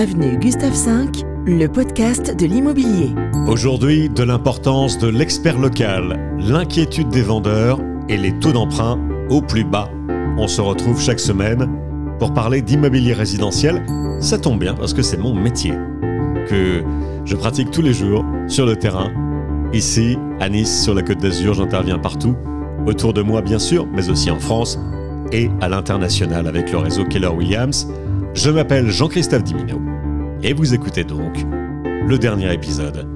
Avenue 0.00 0.38
Gustave 0.38 0.72
V, 0.72 1.10
le 1.44 1.66
podcast 1.66 2.34
de 2.34 2.46
l'immobilier. 2.46 3.10
Aujourd'hui, 3.46 4.08
de 4.08 4.22
l'importance 4.22 4.96
de 4.96 5.08
l'expert 5.08 5.58
local, 5.58 6.18
l'inquiétude 6.38 7.10
des 7.10 7.20
vendeurs 7.20 7.78
et 8.08 8.16
les 8.16 8.32
taux 8.38 8.52
d'emprunt 8.52 8.98
au 9.28 9.42
plus 9.42 9.62
bas. 9.62 9.90
On 10.38 10.48
se 10.48 10.62
retrouve 10.62 10.98
chaque 10.98 11.20
semaine 11.20 11.68
pour 12.18 12.32
parler 12.32 12.62
d'immobilier 12.62 13.12
résidentiel. 13.12 13.84
Ça 14.20 14.38
tombe 14.38 14.58
bien 14.58 14.72
parce 14.72 14.94
que 14.94 15.02
c'est 15.02 15.18
mon 15.18 15.34
métier, 15.34 15.74
que 16.48 16.82
je 17.26 17.36
pratique 17.36 17.70
tous 17.70 17.82
les 17.82 17.92
jours 17.92 18.24
sur 18.48 18.64
le 18.64 18.76
terrain. 18.76 19.12
Ici, 19.74 20.16
à 20.40 20.48
Nice, 20.48 20.82
sur 20.82 20.94
la 20.94 21.02
Côte 21.02 21.18
d'Azur, 21.18 21.52
j'interviens 21.52 21.98
partout, 21.98 22.36
autour 22.86 23.12
de 23.12 23.20
moi 23.20 23.42
bien 23.42 23.58
sûr, 23.58 23.86
mais 23.94 24.08
aussi 24.08 24.30
en 24.30 24.38
France 24.38 24.78
et 25.30 25.50
à 25.60 25.68
l'international 25.68 26.46
avec 26.46 26.72
le 26.72 26.78
réseau 26.78 27.04
Keller 27.04 27.28
Williams. 27.28 27.86
Je 28.34 28.48
m'appelle 28.48 28.90
Jean-Christophe 28.90 29.42
Dimino 29.42 29.80
et 30.42 30.52
vous 30.52 30.72
écoutez 30.72 31.02
donc 31.02 31.44
le 32.06 32.16
dernier 32.16 32.52
épisode 32.54 33.08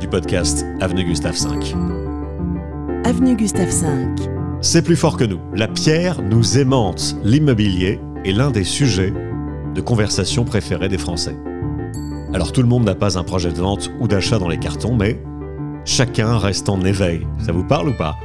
du 0.00 0.08
podcast 0.08 0.64
Avenue 0.80 1.04
Gustave 1.04 1.34
V. 1.34 1.74
Avenue 3.04 3.36
Gustave 3.36 3.68
V. 3.68 3.86
C'est 4.62 4.82
plus 4.82 4.96
fort 4.96 5.18
que 5.18 5.24
nous. 5.24 5.40
La 5.54 5.68
pierre 5.68 6.22
nous 6.22 6.58
aimante. 6.58 7.16
L'immobilier 7.22 8.00
est 8.24 8.32
l'un 8.32 8.50
des 8.50 8.64
sujets 8.64 9.12
de 9.74 9.80
conversation 9.82 10.44
préférés 10.44 10.88
des 10.88 10.98
Français. 10.98 11.36
Alors 12.32 12.50
tout 12.50 12.62
le 12.62 12.68
monde 12.68 12.84
n'a 12.84 12.94
pas 12.94 13.18
un 13.18 13.24
projet 13.24 13.52
de 13.52 13.58
vente 13.58 13.90
ou 14.00 14.08
d'achat 14.08 14.38
dans 14.38 14.48
les 14.48 14.58
cartons, 14.58 14.96
mais 14.96 15.22
chacun 15.84 16.38
reste 16.38 16.70
en 16.70 16.80
éveil. 16.80 17.26
Ça 17.38 17.52
vous 17.52 17.64
parle 17.64 17.90
ou 17.90 17.96
pas? 17.96 18.16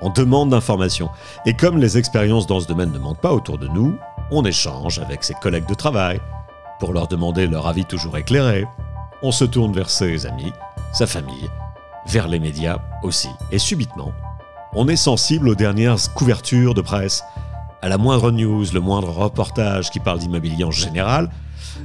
On 0.00 0.10
demande 0.10 0.50
d'informations. 0.50 1.08
Et 1.46 1.54
comme 1.54 1.78
les 1.78 1.98
expériences 1.98 2.46
dans 2.46 2.60
ce 2.60 2.68
domaine 2.68 2.92
ne 2.92 2.98
manquent 2.98 3.20
pas 3.20 3.32
autour 3.32 3.58
de 3.58 3.66
nous, 3.66 3.96
on 4.30 4.44
échange 4.44 4.98
avec 4.98 5.24
ses 5.24 5.34
collègues 5.34 5.68
de 5.68 5.74
travail 5.74 6.20
pour 6.80 6.92
leur 6.92 7.08
demander 7.08 7.46
leur 7.46 7.66
avis 7.66 7.84
toujours 7.84 8.16
éclairé. 8.16 8.66
On 9.22 9.32
se 9.32 9.44
tourne 9.44 9.72
vers 9.72 9.90
ses 9.90 10.26
amis, 10.26 10.52
sa 10.92 11.06
famille, 11.06 11.48
vers 12.06 12.28
les 12.28 12.38
médias 12.38 12.78
aussi. 13.02 13.30
Et 13.50 13.58
subitement, 13.58 14.12
on 14.74 14.88
est 14.88 14.96
sensible 14.96 15.48
aux 15.48 15.54
dernières 15.54 16.12
couvertures 16.14 16.74
de 16.74 16.82
presse, 16.82 17.24
à 17.82 17.88
la 17.88 17.98
moindre 17.98 18.30
news, 18.30 18.64
le 18.72 18.80
moindre 18.80 19.10
reportage 19.10 19.90
qui 19.90 20.00
parle 20.00 20.18
d'immobilier 20.18 20.64
en 20.64 20.70
général. 20.70 21.30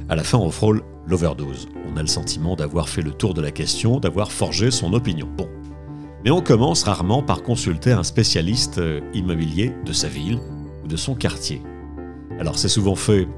À 0.08 0.16
la 0.16 0.24
fin, 0.24 0.38
on 0.38 0.50
frôle 0.50 0.82
l'overdose. 1.06 1.68
On 1.90 1.96
a 1.96 2.02
le 2.02 2.08
sentiment 2.08 2.56
d'avoir 2.56 2.88
fait 2.88 3.02
le 3.02 3.12
tour 3.12 3.34
de 3.34 3.40
la 3.40 3.50
question, 3.50 4.00
d'avoir 4.00 4.32
forgé 4.32 4.70
son 4.70 4.92
opinion. 4.92 5.28
Bon. 5.36 5.48
Mais 6.24 6.30
on 6.30 6.40
commence 6.40 6.84
rarement 6.84 7.22
par 7.22 7.42
consulter 7.42 7.92
un 7.92 8.04
spécialiste 8.04 8.78
euh, 8.78 9.00
immobilier 9.12 9.72
de 9.84 9.92
sa 9.92 10.08
ville 10.08 10.38
ou 10.84 10.88
de 10.88 10.96
son 10.96 11.14
quartier. 11.14 11.62
Alors 12.40 12.58
c'est 12.58 12.68
souvent 12.68 12.94
fait 12.94 13.28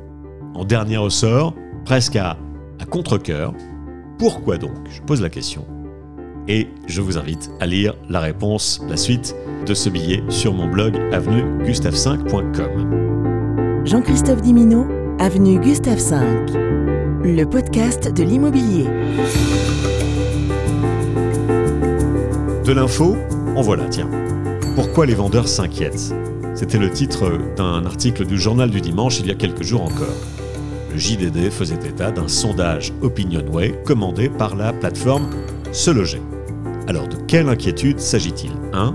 en 0.55 0.65
dernier 0.65 0.97
ressort, 0.97 1.55
presque 1.85 2.17
à, 2.17 2.37
à 2.81 2.85
contre-coeur. 2.85 3.55
Pourquoi 4.19 4.57
donc? 4.57 4.73
Je 4.91 5.01
pose 5.03 5.21
la 5.21 5.31
question. 5.31 5.65
Et 6.47 6.69
je 6.87 7.01
vous 7.01 7.19
invite 7.19 7.51
à 7.61 7.67
lire 7.67 7.95
la 8.09 8.21
réponse, 8.21 8.81
la 8.89 8.97
suite 8.97 9.35
de 9.67 9.75
ce 9.75 9.89
billet 9.89 10.23
sur 10.29 10.53
mon 10.53 10.69
blog 10.69 10.97
avenue-gustave5.com. 11.13 13.83
Jean-Christophe 13.85 14.43
Dimino, 14.43 14.87
Avenue 15.19 15.59
Gustave 15.59 15.99
V. 15.99 16.17
Le 17.25 17.45
podcast 17.45 18.13
de 18.13 18.23
l'immobilier. 18.23 18.85
De 22.65 22.73
l'info, 22.73 23.17
en 23.57 23.63
voilà, 23.63 23.85
tiens. 23.87 24.09
Pourquoi 24.75 25.07
les 25.07 25.15
vendeurs 25.15 25.49
s'inquiètent? 25.49 26.15
C'était 26.65 26.79
le 26.79 26.91
titre 26.91 27.31
d'un 27.59 27.85
article 27.85 28.25
du 28.25 28.39
journal 28.39 28.71
du 28.71 28.81
dimanche 28.81 29.21
il 29.21 29.27
y 29.27 29.31
a 29.31 29.35
quelques 29.35 29.63
jours 29.63 29.83
encore. 29.83 30.17
Le 30.91 30.99
JDD 30.99 31.51
faisait 31.51 31.75
état 31.75 32.11
d'un 32.11 32.27
sondage 32.27 32.91
Opinionway 33.03 33.75
commandé 33.85 34.31
par 34.31 34.57
la 34.57 34.73
plateforme 34.73 35.29
Se 35.73 35.91
Loger. 35.91 36.23
Alors 36.89 37.07
de 37.07 37.17
quelle 37.17 37.51
inquiétude 37.51 38.01
s'agit-il? 38.01 38.53
1. 38.73 38.95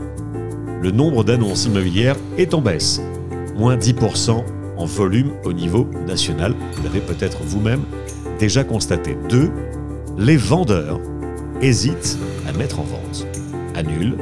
Le 0.82 0.90
nombre 0.90 1.24
d'annonces 1.24 1.66
immobilières 1.66 2.16
est 2.40 2.56
en 2.56 2.62
baisse, 2.62 3.04
moins 3.56 3.78
10% 3.78 4.44
en 4.76 4.86
volume 4.86 5.30
au 5.46 5.54
niveau 5.54 5.88
national. 6.08 6.56
Vous 6.74 6.84
l'avez 6.84 7.02
peut-être 7.02 7.44
vous-même 7.44 7.84
déjà 8.40 8.64
constaté. 8.64 9.16
2. 9.30 9.52
Les 10.18 10.38
vendeurs 10.38 11.00
hésitent 11.62 12.18
à 12.48 12.52
mettre 12.52 12.80
en 12.80 12.86
vente, 12.86 13.28
annulent 13.76 14.18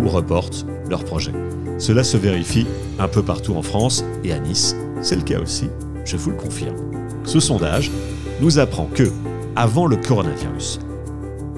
ou 0.00 0.08
reportent 0.08 0.64
leur 0.88 1.04
projet. 1.04 1.32
Cela 1.78 2.04
se 2.04 2.16
vérifie 2.16 2.66
un 2.98 3.08
peu 3.08 3.22
partout 3.22 3.54
en 3.54 3.62
France 3.62 4.04
et 4.24 4.32
à 4.32 4.38
Nice. 4.38 4.74
C'est 5.02 5.16
le 5.16 5.22
cas 5.22 5.40
aussi, 5.40 5.68
je 6.04 6.16
vous 6.16 6.30
le 6.30 6.36
confirme. 6.36 6.76
Ce 7.24 7.40
sondage 7.40 7.90
nous 8.40 8.58
apprend 8.58 8.86
que, 8.86 9.10
avant 9.56 9.86
le 9.86 9.96
coronavirus, 9.96 10.80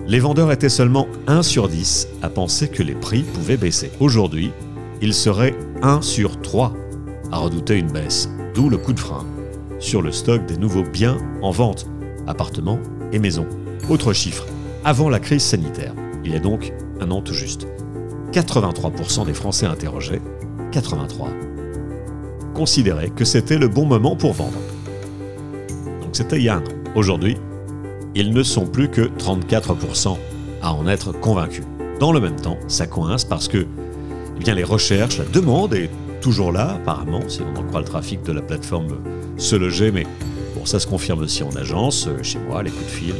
les 0.07 0.21
vendeurs 0.21 0.51
étaient 0.51 0.69
seulement 0.69 1.07
1 1.27 1.43
sur 1.43 1.69
10 1.69 2.09
à 2.23 2.31
penser 2.31 2.69
que 2.69 2.83
les 2.83 2.95
prix 2.95 3.23
pouvaient 3.23 3.57
baisser. 3.57 3.91
Aujourd'hui, 4.01 4.51
ils 5.03 5.15
seraient 5.15 5.55
1 5.83 6.03
sur 6.03 6.41
3 6.41 6.73
à 7.31 7.39
redouter 7.39 7.77
une 7.77 7.93
baisse, 7.93 8.28
d'où 8.55 8.69
le 8.69 8.78
coup 8.78 8.93
de 8.93 9.01
frein 9.01 9.27
sur 9.78 10.03
le 10.03 10.11
stock 10.11 10.45
des 10.47 10.57
nouveaux 10.57 10.83
biens 10.83 11.19
en 11.43 11.51
vente, 11.51 11.87
appartements 12.27 12.81
et 13.12 13.19
maisons. 13.19 13.47
Autre 13.89 14.12
chiffre, 14.12 14.47
avant 14.84 15.09
la 15.09 15.21
crise 15.21 15.43
sanitaire, 15.43 15.95
il 16.25 16.33
y 16.33 16.37
a 16.37 16.41
donc 16.41 16.73
un 17.01 17.11
an 17.11 17.23
tout 17.23 17.34
juste, 17.34 17.69
83% 18.33 19.27
des 19.27 19.34
Français 19.34 19.66
interrogés, 19.66 20.21
83, 20.72 21.28
considéraient 22.55 23.11
que 23.11 23.25
c'était 23.25 23.59
le 23.59 23.69
bon 23.69 23.87
moment 23.87 24.16
pour 24.16 24.33
vendre. 24.33 24.59
Donc 26.03 26.11
c'était 26.12 26.41
il. 26.41 26.53
Aujourd'hui, 26.94 27.37
ils 28.15 28.33
ne 28.33 28.43
sont 28.43 28.66
plus 28.66 28.89
que 28.89 29.03
34% 29.03 30.16
à 30.62 30.75
en 30.75 30.87
être 30.87 31.12
convaincus. 31.12 31.65
Dans 32.00 32.12
le 32.12 32.21
même 32.21 32.37
temps, 32.37 32.59
ça 32.69 32.87
coince 32.87 33.25
parce 33.25 33.49
que 33.49 33.66
eh 34.37 34.41
bien, 34.41 34.55
les 34.55 34.65
recherches, 34.65 35.19
la 35.19 35.25
demande 35.25 35.75
est 35.75 35.91
toujours 36.21 36.53
là, 36.53 36.77
apparemment, 36.77 37.21
si 37.28 37.41
on 37.43 37.59
en 37.59 37.62
croit 37.62 37.81
le 37.81 37.87
trafic 37.87 38.22
de 38.22 38.33
la 38.33 38.43
plateforme 38.43 38.99
Se 39.37 39.56
Loger, 39.56 39.91
mais 39.91 40.06
bon, 40.55 40.65
ça 40.65 40.78
se 40.78 40.87
confirme 40.87 41.21
aussi 41.21 41.43
en 41.43 41.50
agence, 41.56 42.09
chez 42.22 42.39
moi, 42.39 42.62
les 42.62 42.71
coups 42.71 42.84
de 42.84 42.91
fil, 42.91 43.15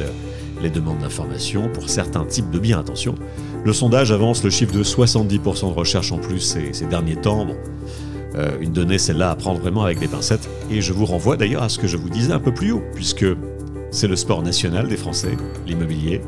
les 0.61 0.69
demandes 0.69 0.99
d'informations 0.99 1.69
pour 1.69 1.89
certains 1.89 2.25
types 2.25 2.49
de 2.51 2.59
biens. 2.59 2.79
Attention, 2.79 3.15
le 3.63 3.73
sondage 3.73 4.11
avance 4.11 4.43
le 4.43 4.49
chiffre 4.49 4.73
de 4.73 4.83
70% 4.83 5.69
de 5.69 5.73
recherche 5.73 6.11
en 6.11 6.17
plus 6.17 6.39
ces, 6.39 6.85
derniers 6.85 7.15
temps. 7.15 7.45
Bon, 7.45 7.55
euh, 8.35 8.57
une 8.61 8.71
donnée, 8.71 8.97
celle-là, 8.97 9.31
à 9.31 9.35
prendre 9.35 9.59
vraiment 9.59 9.83
avec 9.83 9.99
des 9.99 10.07
pincettes. 10.07 10.49
Et 10.71 10.81
je 10.81 10.93
vous 10.93 11.05
renvoie 11.05 11.35
d'ailleurs 11.35 11.63
à 11.63 11.69
ce 11.69 11.79
que 11.79 11.87
je 11.87 11.97
vous 11.97 12.09
disais 12.09 12.31
un 12.31 12.39
peu 12.39 12.53
plus 12.53 12.71
haut, 12.71 12.83
puisque 12.93 13.25
c'est 13.91 14.07
le 14.07 14.15
sport 14.15 14.43
national 14.43 14.87
des 14.87 14.97
Français, 14.97 15.35
l'immobilier. 15.67 16.21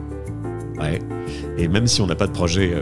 Ouais. 0.80 1.00
Et 1.58 1.68
même 1.68 1.88
si 1.88 2.02
on 2.02 2.08
n'a 2.08 2.16
pas 2.16 2.28
de 2.28 2.32
projet 2.32 2.74
euh, 2.74 2.82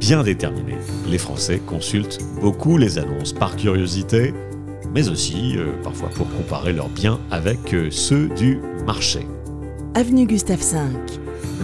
bien 0.00 0.22
déterminé, 0.22 0.74
les 1.08 1.18
Français 1.18 1.60
consultent 1.64 2.18
beaucoup 2.40 2.76
les 2.76 2.98
annonces 2.98 3.32
par 3.32 3.56
curiosité, 3.56 4.34
mais 4.92 5.08
aussi 5.08 5.56
euh, 5.56 5.72
parfois 5.82 6.08
pour 6.08 6.28
comparer 6.28 6.72
leurs 6.72 6.88
biens 6.88 7.20
avec 7.30 7.74
ceux 7.90 8.28
du 8.28 8.60
marché. 8.84 9.26
Avenue 9.96 10.26
Gustave 10.26 10.58
V. 10.58 10.78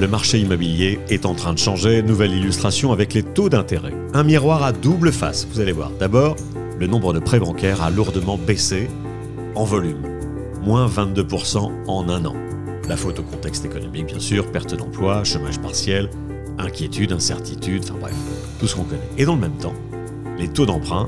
Le 0.01 0.09
marché 0.09 0.39
immobilier 0.39 0.99
est 1.11 1.27
en 1.27 1.35
train 1.35 1.53
de 1.53 1.59
changer. 1.59 2.03
Nouvelle 2.03 2.33
illustration 2.33 2.91
avec 2.91 3.13
les 3.13 3.23
taux 3.23 3.51
d'intérêt. 3.51 3.93
Un 4.15 4.23
miroir 4.23 4.63
à 4.63 4.73
double 4.73 5.13
face, 5.13 5.47
vous 5.53 5.61
allez 5.61 5.73
voir. 5.73 5.91
D'abord, 6.01 6.37
le 6.81 6.87
nombre 6.87 7.13
de 7.13 7.19
prêts 7.19 7.41
bancaires 7.41 7.83
a 7.83 7.91
lourdement 7.91 8.39
baissé 8.39 8.89
en 9.55 9.65
volume, 9.65 10.01
moins 10.63 10.89
22% 10.89 11.73
en 11.87 12.09
un 12.09 12.25
an. 12.25 12.35
La 12.89 12.97
faute 12.97 13.19
au 13.19 13.23
contexte 13.23 13.67
économique, 13.67 14.07
bien 14.07 14.19
sûr, 14.19 14.51
perte 14.51 14.75
d'emploi, 14.75 15.25
chômage 15.25 15.61
partiel, 15.61 16.09
inquiétude, 16.57 17.13
incertitude, 17.13 17.83
enfin 17.85 17.99
bref, 18.01 18.17
tout 18.59 18.67
ce 18.67 18.77
qu'on 18.77 18.85
connaît. 18.85 19.11
Et 19.19 19.27
dans 19.27 19.35
le 19.35 19.43
même 19.43 19.59
temps, 19.59 19.75
les 20.39 20.49
taux 20.49 20.65
d'emprunt 20.65 21.07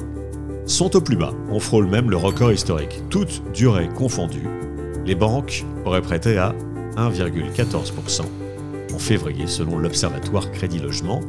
sont 0.67 0.95
au 0.95 1.01
plus 1.01 1.17
bas. 1.17 1.33
On 1.51 1.59
frôle 1.59 1.87
même 1.87 2.11
le 2.11 2.19
record 2.19 2.53
historique. 2.53 3.01
Toutes 3.09 3.43
durées 3.55 3.89
confondues, 3.89 4.47
les 5.07 5.15
banques 5.15 5.65
auraient 5.87 6.03
prêté 6.03 6.37
à 6.37 6.55
1,14% 6.97 8.23
en 8.95 8.99
février, 8.99 9.47
selon 9.47 9.79
l'Observatoire 9.79 10.51
Crédit 10.53 10.79
Logement. 10.79 11.21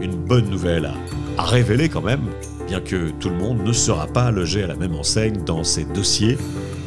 Une 0.00 0.16
bonne 0.16 0.48
nouvelle 0.48 0.90
à, 1.36 1.42
révéler 1.44 1.88
quand 1.88 2.02
même, 2.02 2.22
bien 2.66 2.80
que 2.80 3.10
tout 3.10 3.28
le 3.28 3.36
monde 3.36 3.62
ne 3.64 3.72
sera 3.72 4.06
pas 4.06 4.30
logé 4.30 4.62
à 4.62 4.66
la 4.66 4.76
même 4.76 4.94
enseigne 4.94 5.44
dans 5.44 5.64
ces 5.64 5.84
dossiers. 5.84 6.38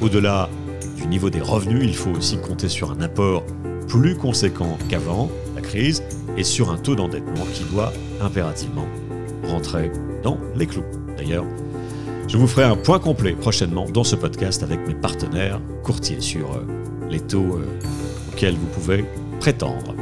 Au-delà 0.01 0.49
du 0.97 1.07
niveau 1.07 1.29
des 1.29 1.41
revenus, 1.41 1.83
il 1.83 1.95
faut 1.95 2.11
aussi 2.11 2.37
compter 2.37 2.69
sur 2.69 2.91
un 2.91 3.01
apport 3.01 3.43
plus 3.87 4.15
conséquent 4.15 4.77
qu'avant 4.89 5.29
la 5.55 5.61
crise 5.61 6.03
et 6.37 6.43
sur 6.43 6.71
un 6.71 6.77
taux 6.77 6.95
d'endettement 6.95 7.45
qui 7.53 7.63
doit 7.65 7.93
impérativement 8.21 8.87
rentrer 9.47 9.91
dans 10.23 10.37
les 10.55 10.65
clous. 10.65 10.85
D'ailleurs, 11.17 11.45
je 12.27 12.37
vous 12.37 12.47
ferai 12.47 12.63
un 12.63 12.75
point 12.75 12.99
complet 12.99 13.33
prochainement 13.33 13.85
dans 13.85 14.03
ce 14.03 14.15
podcast 14.15 14.63
avec 14.63 14.79
mes 14.87 14.95
partenaires 14.95 15.59
courtiers 15.83 16.21
sur 16.21 16.53
euh, 16.53 16.65
les 17.09 17.19
taux 17.19 17.59
vous 18.41 18.67
pouvez 18.73 19.05
prétendre. 19.39 19.95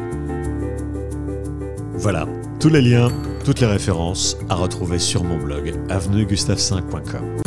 Voilà, 1.93 2.27
tous 2.59 2.69
les 2.69 2.81
liens, 2.81 3.09
toutes 3.45 3.59
les 3.59 3.67
références 3.67 4.37
à 4.49 4.55
retrouver 4.55 4.99
sur 4.99 5.23
mon 5.23 5.37
blog 5.37 5.73
avenue-gustave5.com. 5.89 7.41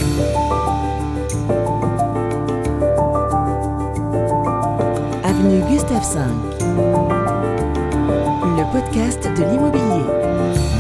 avenue 5.25 5.61
Gustave 5.69 6.07
V. 6.15 6.21
Le 8.57 8.73
podcast 8.73 9.23
de 9.25 9.43
l'immobilier. 9.51 10.74